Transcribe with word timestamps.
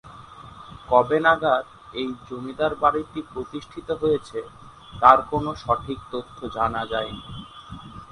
কবে 0.89 1.17
নাগাদ 1.25 1.65
এই 1.93 2.09
জমিদার 2.27 2.73
বাড়িটি 2.83 3.19
প্রতিষ্ঠিত 3.31 3.87
হয়েছে 4.01 4.39
তার 4.93 5.19
কোনো 5.31 5.49
সঠিক 5.63 5.99
তথ্য 6.11 6.37
জানা 6.55 6.81
যায়নি। 6.91 7.23